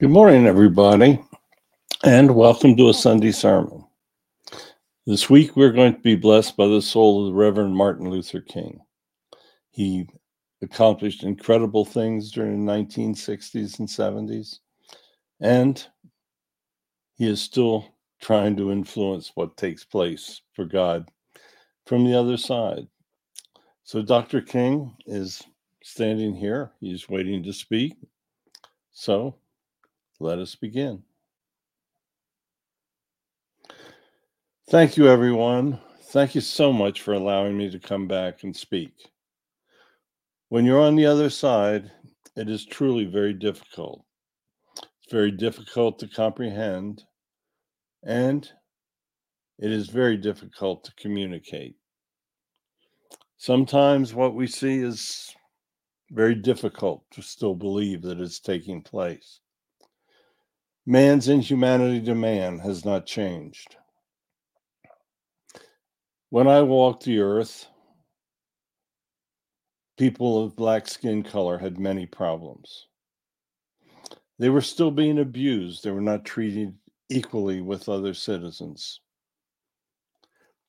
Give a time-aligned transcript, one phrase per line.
[0.00, 1.20] Good morning, everybody,
[2.04, 3.84] and welcome to a Sunday sermon.
[5.04, 8.40] This week, we're going to be blessed by the soul of the Reverend Martin Luther
[8.40, 8.80] King.
[9.68, 10.08] He
[10.62, 14.60] accomplished incredible things during the 1960s and 70s,
[15.38, 15.86] and
[17.16, 17.84] he is still
[18.22, 21.10] trying to influence what takes place for God
[21.84, 22.86] from the other side.
[23.84, 24.40] So, Dr.
[24.40, 25.42] King is
[25.82, 27.96] standing here, he's waiting to speak.
[28.92, 29.36] So,
[30.20, 31.02] let us begin.
[34.68, 35.80] Thank you, everyone.
[36.12, 38.92] Thank you so much for allowing me to come back and speak.
[40.48, 41.90] When you're on the other side,
[42.36, 44.04] it is truly very difficult.
[44.76, 47.02] It's very difficult to comprehend,
[48.04, 48.48] and
[49.58, 51.76] it is very difficult to communicate.
[53.38, 55.34] Sometimes what we see is
[56.10, 59.40] very difficult to still believe that it's taking place.
[60.86, 63.76] Man's inhumanity to man has not changed.
[66.30, 67.66] When I walked the earth,
[69.98, 72.86] people of black skin color had many problems.
[74.38, 76.74] They were still being abused, they were not treated
[77.10, 79.00] equally with other citizens.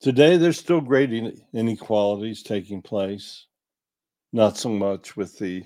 [0.01, 1.13] Today, there's still great
[1.53, 3.45] inequalities taking place,
[4.33, 5.63] not so much with the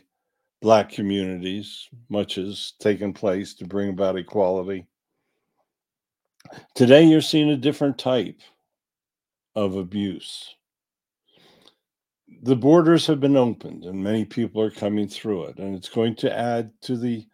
[0.65, 1.87] black communities.
[2.09, 4.83] Much has taken place to bring about equality.
[6.73, 8.41] Today, you're seeing a different type
[9.53, 10.55] of abuse.
[12.41, 16.15] The borders have been opened and many people are coming through it, and it's going
[16.15, 17.27] to add to the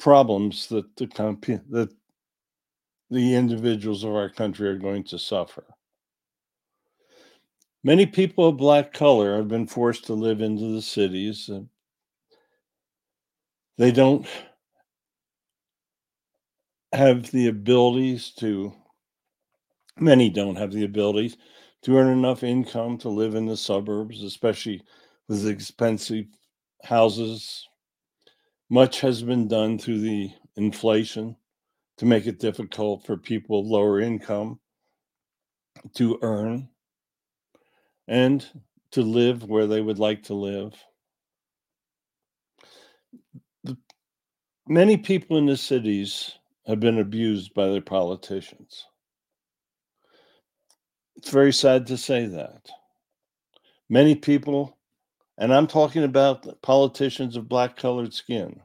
[0.00, 1.06] problems that the
[1.68, 1.90] that
[3.08, 5.64] the individuals of our country are going to suffer.
[7.84, 11.48] Many people of black color have been forced to live into the cities
[13.78, 14.26] they don't
[16.92, 18.72] have the abilities to
[19.98, 21.36] many don't have the abilities
[21.82, 24.82] to earn enough income to live in the suburbs especially
[25.28, 26.26] with expensive
[26.82, 27.68] houses.
[28.70, 31.36] Much has been done through the inflation
[31.98, 34.58] to make it difficult for people of lower income
[35.94, 36.68] to earn
[38.08, 38.46] and
[38.90, 40.74] to live where they would like to live
[44.68, 48.84] Many people in the cities have been abused by their politicians.
[51.14, 52.68] It's very sad to say that.
[53.88, 54.76] Many people,
[55.38, 58.60] and I'm talking about politicians of black colored skin,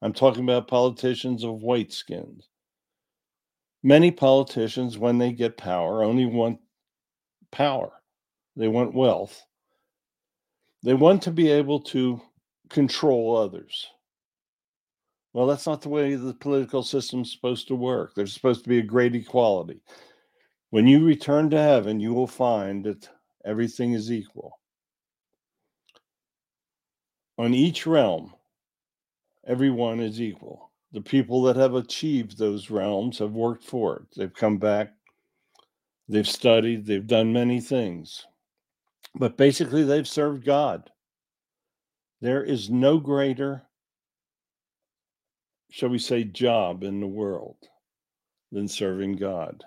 [0.00, 2.40] I'm talking about politicians of white skin.
[3.82, 6.58] Many politicians, when they get power, only want
[7.50, 7.92] power,
[8.56, 9.44] they want wealth.
[10.82, 12.18] They want to be able to
[12.70, 13.86] control others.
[15.32, 18.14] Well, that's not the way the political system's supposed to work.
[18.14, 19.80] There's supposed to be a great equality.
[20.70, 23.08] When you return to heaven, you will find that
[23.44, 24.58] everything is equal.
[27.38, 28.34] On each realm,
[29.46, 30.70] everyone is equal.
[30.92, 34.02] The people that have achieved those realms have worked for it.
[34.14, 34.92] They've come back,
[36.08, 38.26] they've studied, they've done many things.
[39.14, 40.90] But basically, they've served God.
[42.20, 43.62] There is no greater
[45.72, 47.56] shall we say, job in the world
[48.52, 49.64] than serving God.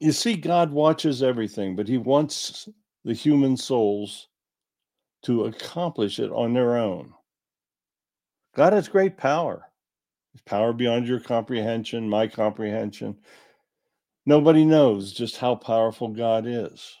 [0.00, 2.68] You see, God watches everything, but He wants
[3.04, 4.26] the human souls
[5.22, 7.12] to accomplish it on their own.
[8.56, 9.70] God has great power,
[10.44, 13.16] power beyond your comprehension, my comprehension.
[14.26, 16.96] Nobody knows just how powerful God is,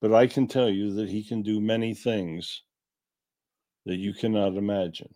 [0.00, 2.62] but I can tell you that He can do many things
[3.84, 5.12] that you cannot imagine.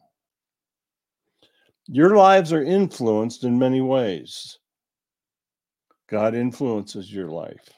[1.89, 4.59] Your lives are influenced in many ways.
[6.09, 7.69] God influences your life.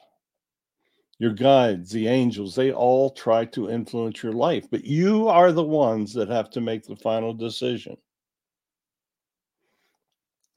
[1.17, 5.63] Your guides, the angels, they all try to influence your life, but you are the
[5.63, 7.95] ones that have to make the final decision.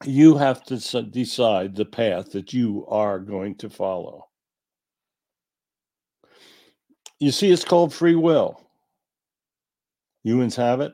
[0.03, 4.27] You have to decide the path that you are going to follow.
[7.19, 8.61] You see, it's called free will.
[10.23, 10.93] Humans have it,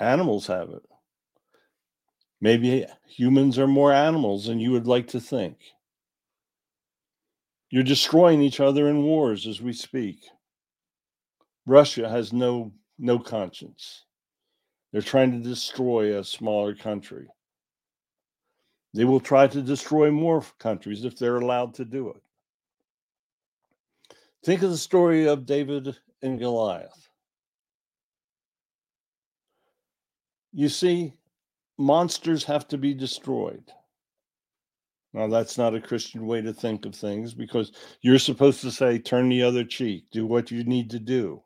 [0.00, 0.82] Animals have it.
[2.40, 5.58] Maybe humans are more animals than you would like to think.
[7.70, 10.24] You're destroying each other in wars as we speak.
[11.66, 14.04] Russia has no no conscience.
[14.92, 17.28] They're trying to destroy a smaller country.
[18.94, 22.22] They will try to destroy more countries if they're allowed to do it.
[24.44, 27.07] Think of the story of David and Goliath.
[30.58, 31.14] You see,
[31.78, 33.62] monsters have to be destroyed.
[35.12, 37.70] Now, that's not a Christian way to think of things because
[38.00, 41.44] you're supposed to say, turn the other cheek, do what you need to do.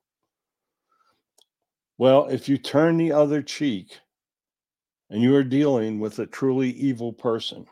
[1.98, 4.00] Well, if you turn the other cheek
[5.10, 7.66] and you are dealing with a truly evil person,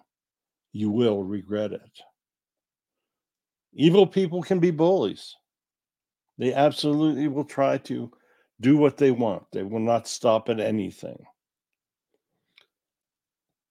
[0.73, 2.01] you will regret it.
[3.73, 5.37] Evil people can be bullies.
[6.37, 8.13] They absolutely will try to
[8.61, 11.25] do what they want, they will not stop at anything.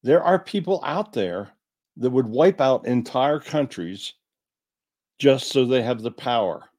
[0.01, 1.51] There are people out there
[1.97, 4.13] that would wipe out entire countries
[5.19, 6.69] just so they have the power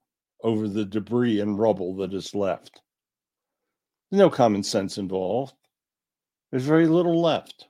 [0.42, 2.80] over the debris and rubble that is left.
[4.10, 5.54] no common sense involved.
[6.50, 7.68] There's very little left.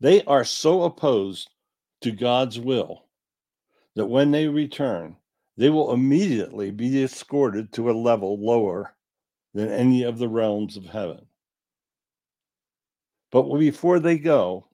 [0.00, 1.50] They are so opposed
[2.02, 3.06] to God's will
[3.96, 5.16] that when they return,
[5.60, 8.94] they will immediately be escorted to a level lower
[9.52, 11.26] than any of the realms of heaven.
[13.30, 14.68] But before they go,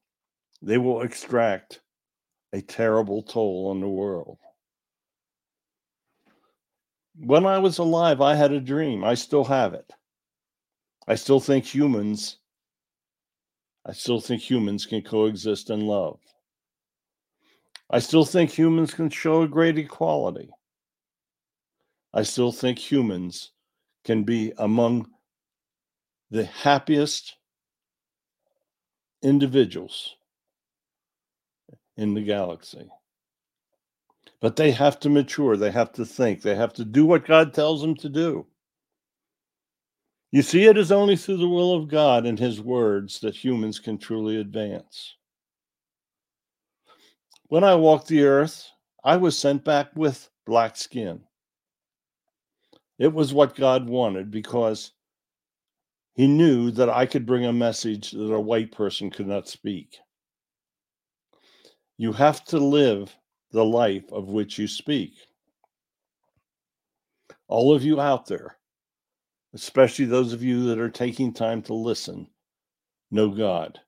[0.62, 1.80] they will extract
[2.52, 4.38] a terrible toll on the world.
[7.16, 9.02] When I was alive, I had a dream.
[9.02, 9.92] I still have it.
[11.08, 12.38] I still think humans
[13.84, 16.20] I still think humans can coexist in love.
[17.90, 20.50] I still think humans can show a great equality.
[22.16, 23.50] I still think humans
[24.06, 25.10] can be among
[26.30, 27.36] the happiest
[29.22, 30.16] individuals
[31.98, 32.88] in the galaxy.
[34.40, 37.52] But they have to mature, they have to think, they have to do what God
[37.52, 38.46] tells them to do.
[40.32, 43.78] You see, it is only through the will of God and His words that humans
[43.78, 45.16] can truly advance.
[47.48, 48.70] When I walked the earth,
[49.04, 51.25] I was sent back with black skin.
[52.98, 54.92] It was what God wanted because
[56.14, 59.98] He knew that I could bring a message that a white person could not speak.
[61.98, 63.14] You have to live
[63.52, 65.14] the life of which you speak.
[67.48, 68.58] All of you out there,
[69.54, 72.28] especially those of you that are taking time to listen,
[73.10, 73.80] know God.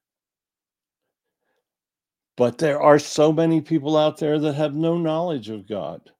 [2.37, 6.10] But there are so many people out there that have no knowledge of God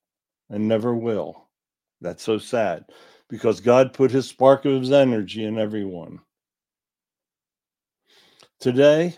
[0.51, 1.48] and never will.
[2.01, 2.85] That's so sad
[3.29, 6.21] because God put his spark of his energy in everyone.
[8.61, 9.17] Today,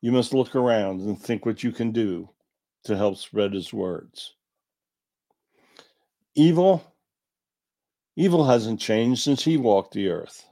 [0.00, 2.28] you must look around and think what you can do
[2.84, 4.34] to help spread his words.
[6.34, 6.82] Evil,
[8.16, 10.44] evil hasn't changed since he walked the earth.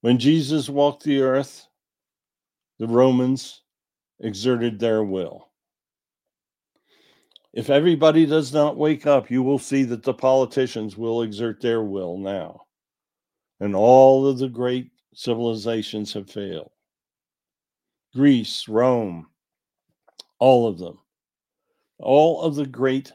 [0.00, 1.66] When Jesus walked the earth,
[2.78, 3.62] the Romans
[4.18, 5.49] exerted their will.
[7.52, 11.82] If everybody does not wake up, you will see that the politicians will exert their
[11.82, 12.62] will now.
[13.58, 16.70] And all of the great civilizations have failed.
[18.14, 19.26] Greece, Rome,
[20.38, 20.98] all of them.
[21.98, 23.12] All of the great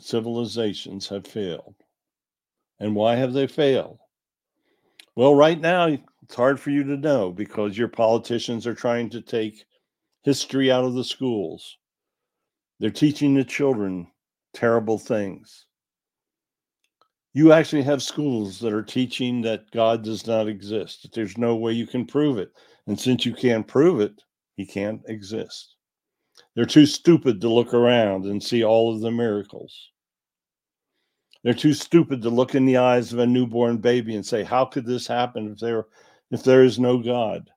[0.00, 1.74] civilizations have failed.
[2.80, 3.98] And why have they failed?
[5.16, 9.20] Well, right now, it's hard for you to know because your politicians are trying to
[9.20, 9.64] take
[10.22, 11.78] history out of the schools.
[12.80, 14.08] They're teaching the children
[14.52, 15.66] terrible things.
[17.32, 21.56] You actually have schools that are teaching that God does not exist, that there's no
[21.56, 22.52] way you can prove it.
[22.86, 24.22] And since you can't prove it,
[24.56, 25.74] he can't exist.
[26.54, 29.90] They're too stupid to look around and see all of the miracles.
[31.42, 34.64] They're too stupid to look in the eyes of a newborn baby and say, How
[34.64, 35.86] could this happen if there
[36.30, 37.50] if there is no God?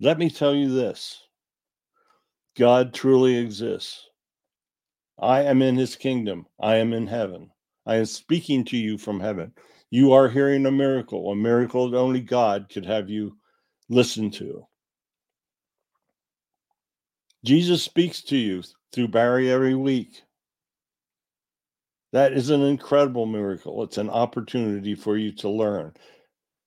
[0.00, 1.22] Let me tell you this.
[2.60, 4.06] God truly exists.
[5.18, 6.44] I am in his kingdom.
[6.60, 7.50] I am in heaven.
[7.86, 9.54] I am speaking to you from heaven.
[9.88, 13.38] You are hearing a miracle, a miracle that only God could have you
[13.88, 14.66] listen to.
[17.46, 18.62] Jesus speaks to you
[18.92, 20.20] through Barry every week.
[22.12, 23.82] That is an incredible miracle.
[23.84, 25.94] It's an opportunity for you to learn.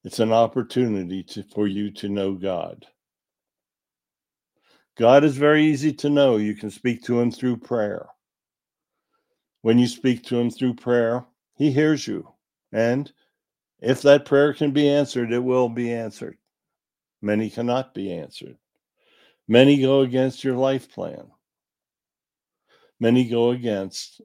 [0.03, 2.83] It's an opportunity to, for you to know God.
[4.97, 6.38] God is very easy to know.
[6.38, 8.07] You can speak to him through prayer.
[9.62, 12.27] When you speak to him through prayer, he hears you.
[12.71, 13.12] And
[13.79, 16.38] if that prayer can be answered, it will be answered.
[17.21, 18.57] Many cannot be answered.
[19.47, 21.31] Many go against your life plan.
[23.00, 24.21] Many go against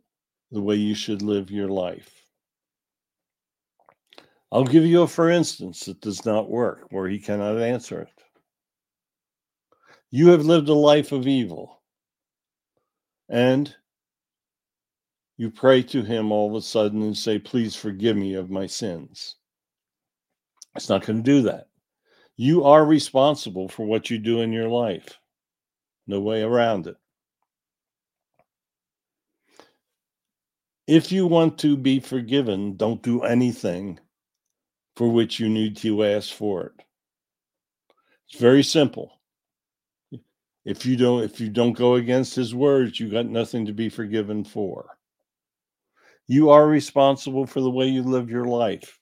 [0.51, 2.11] the way you should live your life.
[4.51, 8.18] I'll give you a for instance that does not work, where he cannot answer it.
[10.11, 11.83] You have lived a life of evil,
[13.29, 13.75] and
[15.37, 18.67] you pray to him all of a sudden and say, Please forgive me of my
[18.67, 19.37] sins.
[20.75, 21.69] It's not going to do that.
[22.37, 25.19] You are responsible for what you do in your life.
[26.07, 26.97] No way around it.
[30.87, 34.01] If you want to be forgiven, don't do anything
[34.97, 36.85] for which you need to ask for it.
[38.31, 39.18] It's very simple.
[40.69, 43.89] If you don't if you don't go against his words, you got nothing to be
[43.89, 44.99] forgiven for.
[46.27, 49.01] You are responsible for the way you live your life.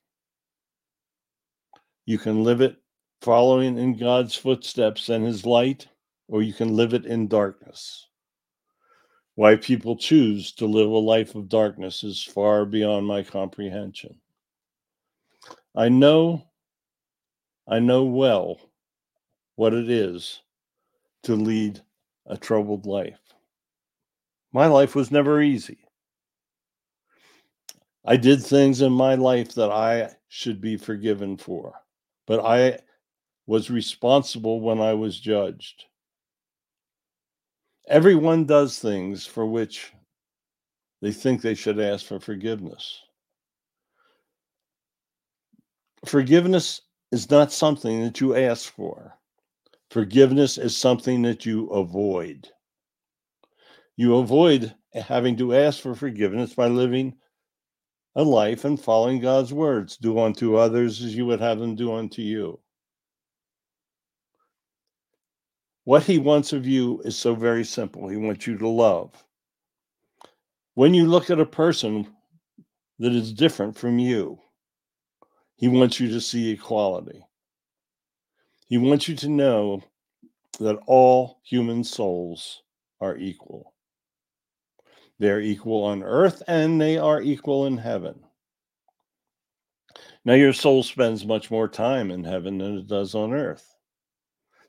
[2.04, 2.76] You can live it
[3.20, 5.88] following in God's footsteps and his light,
[6.28, 8.06] or you can live it in darkness.
[9.34, 14.20] Why people choose to live a life of darkness is far beyond my comprehension.
[15.74, 16.46] I know,
[17.66, 18.60] I know well
[19.56, 20.42] what it is
[21.24, 21.80] to lead
[22.26, 23.20] a troubled life.
[24.52, 25.78] My life was never easy.
[28.04, 31.74] I did things in my life that I should be forgiven for,
[32.26, 32.78] but I
[33.46, 35.84] was responsible when I was judged.
[37.88, 39.92] Everyone does things for which
[41.02, 43.02] they think they should ask for forgiveness.
[46.04, 46.82] Forgiveness
[47.12, 49.15] is not something that you ask for.
[49.96, 52.50] Forgiveness is something that you avoid.
[53.96, 57.14] You avoid having to ask for forgiveness by living
[58.14, 59.96] a life and following God's words.
[59.96, 62.60] Do unto others as you would have them do unto you.
[65.84, 68.06] What he wants of you is so very simple.
[68.06, 69.14] He wants you to love.
[70.74, 72.06] When you look at a person
[72.98, 74.40] that is different from you,
[75.54, 77.25] he wants you to see equality.
[78.68, 79.82] He wants you to know
[80.58, 82.62] that all human souls
[83.00, 83.74] are equal.
[85.18, 88.20] They're equal on earth and they are equal in heaven.
[90.24, 93.76] Now, your soul spends much more time in heaven than it does on earth.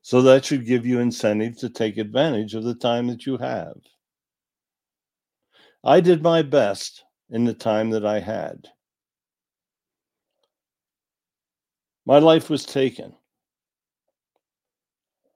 [0.03, 3.77] So that should give you incentive to take advantage of the time that you have.
[5.83, 8.67] I did my best in the time that I had.
[12.05, 13.13] My life was taken.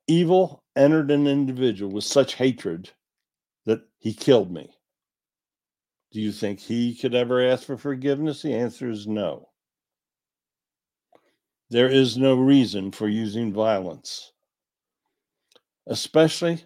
[0.07, 2.89] Evil entered an individual with such hatred
[3.65, 4.69] that he killed me.
[6.11, 8.41] Do you think he could ever ask for forgiveness?
[8.41, 9.49] The answer is no.
[11.69, 14.31] There is no reason for using violence
[15.87, 16.63] especially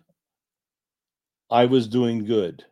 [1.49, 2.65] I was doing good.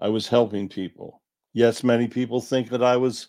[0.00, 1.22] I was helping people.
[1.52, 3.28] Yes, many people think that I was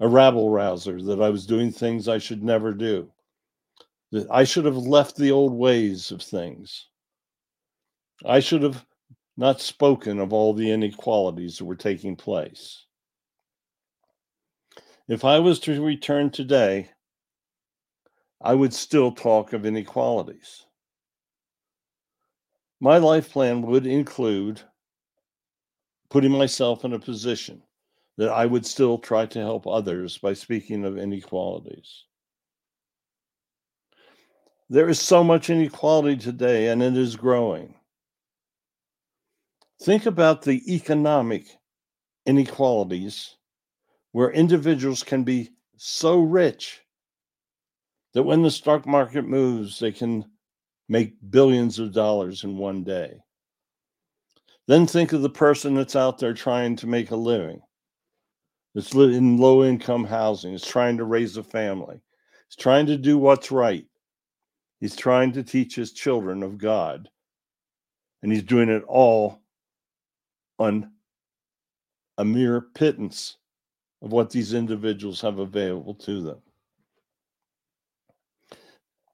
[0.00, 3.10] a rabble rouser, that I was doing things I should never do,
[4.14, 6.86] that I should have left the old ways of things.
[8.24, 8.86] I should have
[9.36, 12.84] not spoken of all the inequalities that were taking place.
[15.08, 16.90] If I was to return today,
[18.40, 20.64] I would still talk of inequalities.
[22.78, 24.62] My life plan would include
[26.08, 27.60] putting myself in a position
[28.18, 32.04] that I would still try to help others by speaking of inequalities.
[34.70, 37.74] There is so much inequality today, and it is growing.
[39.82, 41.46] Think about the economic
[42.24, 43.36] inequalities
[44.12, 46.80] where individuals can be so rich
[48.14, 50.24] that when the stock market moves, they can
[50.88, 53.20] make billions of dollars in one day.
[54.66, 57.60] Then think of the person that's out there trying to make a living,
[58.74, 62.00] that's in low income housing, is trying to raise a family,
[62.48, 63.84] is trying to do what's right.
[64.80, 67.08] He's trying to teach his children of God.
[68.22, 69.40] And he's doing it all
[70.58, 70.90] on
[72.18, 73.36] a mere pittance
[74.02, 76.38] of what these individuals have available to them.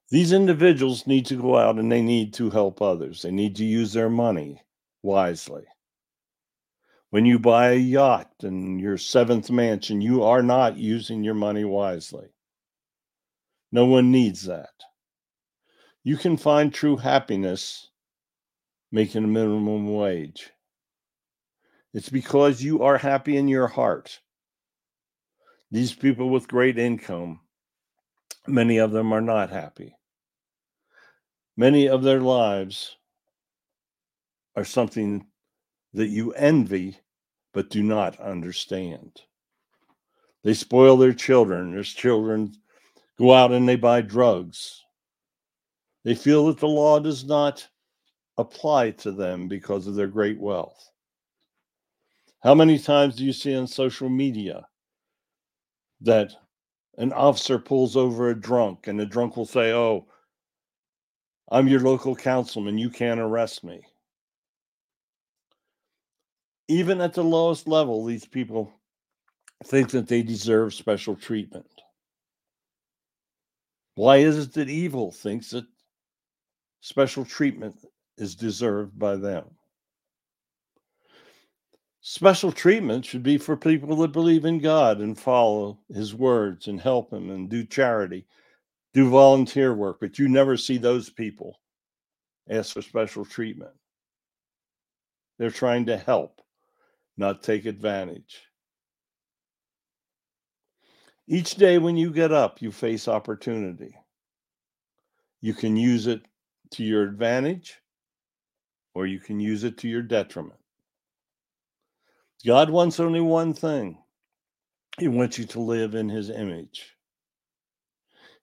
[0.09, 3.21] These individuals need to go out and they need to help others.
[3.21, 4.61] They need to use their money
[5.03, 5.63] wisely.
[7.11, 11.63] When you buy a yacht and your seventh mansion, you are not using your money
[11.63, 12.27] wisely.
[13.71, 14.69] No one needs that.
[16.03, 17.89] You can find true happiness
[18.91, 20.49] making a minimum wage.
[21.93, 24.19] It's because you are happy in your heart.
[25.69, 27.41] These people with great income,
[28.47, 29.95] many of them are not happy.
[31.55, 32.97] Many of their lives
[34.55, 35.27] are something
[35.93, 36.97] that you envy
[37.53, 39.21] but do not understand.
[40.43, 41.73] They spoil their children.
[41.73, 42.53] Their children
[43.19, 44.83] go out and they buy drugs.
[46.03, 47.67] They feel that the law does not
[48.37, 50.91] apply to them because of their great wealth.
[52.41, 54.67] How many times do you see on social media
[56.01, 56.31] that
[56.97, 60.07] an officer pulls over a drunk and the drunk will say, Oh,
[61.51, 62.77] I'm your local councilman.
[62.77, 63.81] You can't arrest me.
[66.67, 68.71] Even at the lowest level, these people
[69.65, 71.69] think that they deserve special treatment.
[73.95, 75.65] Why is it that evil thinks that
[76.81, 77.75] special treatment
[78.17, 79.45] is deserved by them?
[82.01, 86.81] Special treatment should be for people that believe in God and follow his words and
[86.81, 88.25] help him and do charity,
[88.93, 91.59] do volunteer work, but you never see those people
[92.49, 93.71] ask for special treatment.
[95.37, 96.41] They're trying to help,
[97.17, 98.41] not take advantage.
[101.27, 103.95] Each day when you get up, you face opportunity.
[105.39, 106.21] You can use it
[106.71, 107.77] to your advantage
[108.93, 110.59] or you can use it to your detriment.
[112.45, 113.97] God wants only one thing
[114.99, 116.95] He wants you to live in His image.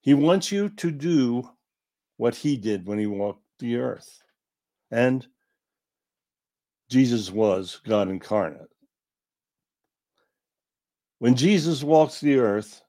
[0.00, 1.50] He wants you to do
[2.16, 4.22] what He did when He walked the earth.
[4.90, 5.26] And
[6.88, 8.70] Jesus was God incarnate.
[11.18, 12.80] When Jesus walks the earth,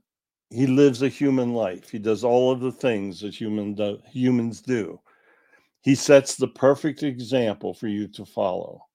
[0.51, 1.89] he lives a human life.
[1.89, 4.99] He does all of the things that human do, humans do.
[5.81, 8.85] He sets the perfect example for you to follow.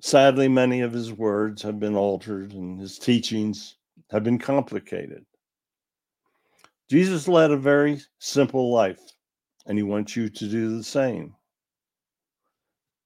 [0.00, 3.76] Sadly, many of his words have been altered and his teachings
[4.10, 5.24] have been complicated.
[6.90, 9.00] Jesus led a very simple life,
[9.66, 11.34] and he wants you to do the same.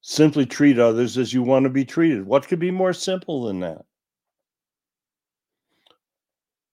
[0.01, 2.27] Simply treat others as you want to be treated.
[2.27, 3.85] What could be more simple than that?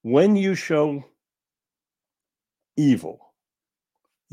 [0.03, 1.03] When you show
[2.77, 3.32] evil,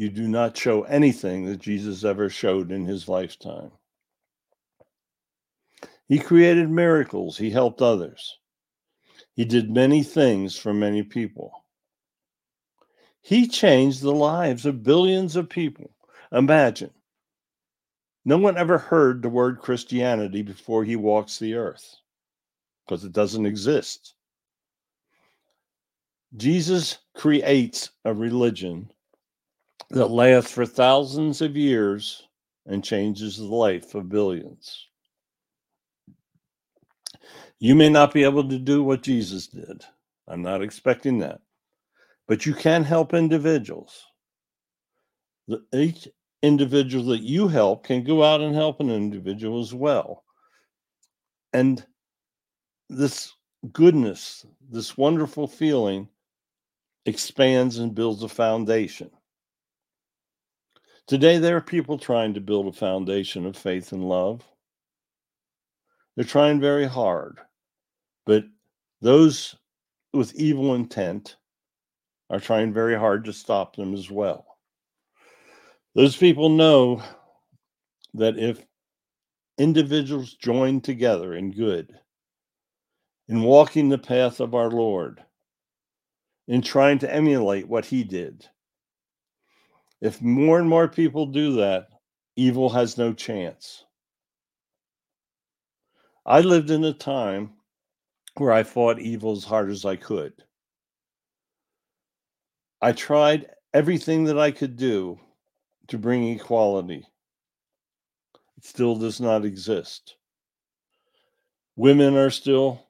[0.01, 3.71] you do not show anything that Jesus ever showed in his lifetime.
[6.09, 8.39] He created miracles, he helped others,
[9.35, 11.53] he did many things for many people.
[13.21, 15.91] He changed the lives of billions of people.
[16.33, 16.93] Imagine
[18.25, 21.97] no one ever heard the word Christianity before he walks the earth
[22.87, 24.15] because it doesn't exist.
[26.39, 28.91] Jesus creates a religion
[29.90, 32.26] that lasts for thousands of years
[32.66, 34.87] and changes the life of billions.
[37.59, 39.85] You may not be able to do what Jesus did.
[40.29, 41.40] I'm not expecting that.
[42.29, 44.05] But you can help individuals.
[45.48, 46.09] The, Each
[46.42, 50.24] individual that you help can go out and help an individual as well.
[51.53, 51.85] And
[52.88, 53.35] this
[53.72, 56.09] goodness, this wonderful feeling
[57.05, 59.11] expands and builds a foundation.
[61.07, 64.43] Today, there are people trying to build a foundation of faith and love.
[66.15, 67.39] They're trying very hard,
[68.27, 68.45] but
[69.01, 69.57] those
[70.13, 71.37] with evil intent
[72.29, 74.47] are trying very hard to stop them as well.
[75.95, 77.03] Those people know
[78.15, 78.65] that if
[79.59, 81.93] individuals join together in good,
[83.29, 85.23] in walking the path of our Lord,
[86.47, 88.49] in trying to emulate what he did,
[90.01, 91.89] if more and more people do that,
[92.37, 93.85] evil has no chance.
[96.25, 97.53] I lived in a time
[98.37, 100.33] where I fought evil as hard as I could.
[102.81, 105.19] I tried everything that I could do
[105.89, 107.07] to bring equality.
[108.57, 110.17] It still does not exist.
[111.77, 112.87] Women are still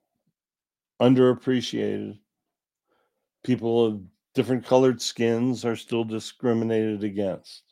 [1.01, 2.19] underappreciated.
[3.43, 7.63] People different colored skins are still discriminated against.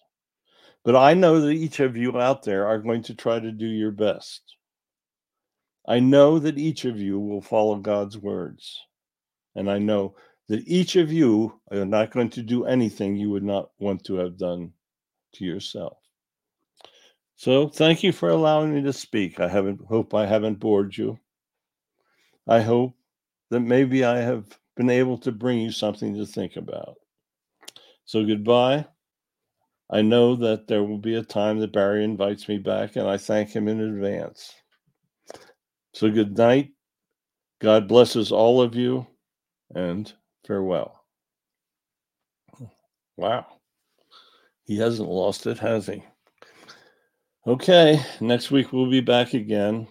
[0.85, 3.67] But I know that each of you out there are going to try to do
[3.67, 4.57] your best.
[5.87, 8.79] I know that each of you will follow God's words.
[9.55, 10.15] And I know
[10.49, 14.15] that each of you are not going to do anything you would not want to
[14.17, 14.73] have done
[15.35, 15.99] to yourself.
[17.37, 19.41] So thank you for allowing me to speak.
[19.41, 21.19] I haven't hope I haven't bored you.
[22.47, 22.95] I hope
[23.51, 26.99] that maybe I have been able to bring you something to think about.
[28.05, 28.87] So goodbye.
[29.91, 33.17] I know that there will be a time that Barry invites me back, and I
[33.17, 34.55] thank him in advance.
[35.95, 36.71] So good night.
[37.61, 39.05] God blesses all of you,
[39.75, 40.13] and
[40.47, 41.05] farewell.
[43.17, 43.47] Wow.
[44.65, 46.05] He hasn't lost it, has he?
[47.49, 49.89] Okay, next week we'll be back again.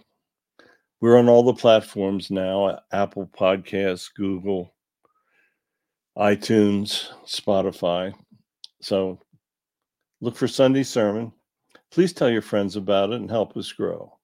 [1.02, 4.72] We're on all the platforms now Apple Podcasts, Google,
[6.18, 8.12] iTunes, Spotify.
[8.80, 9.20] So
[10.20, 11.32] look for Sunday Sermon.
[11.90, 14.18] Please tell your friends about it and help us grow.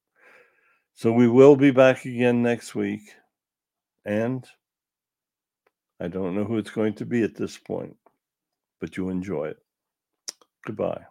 [0.95, 3.03] So we will be back again next week.
[4.05, 4.45] And
[6.01, 7.97] I don't know who it's going to be at this point,
[8.81, 9.59] but you enjoy it.
[10.67, 11.05] Goodbye.